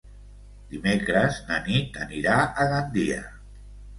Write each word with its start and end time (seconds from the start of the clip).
Dimecres 0.71 1.37
na 1.51 1.59
Nit 1.67 2.01
anirà 2.05 2.37
a 2.39 2.67
Gandia. 2.73 3.21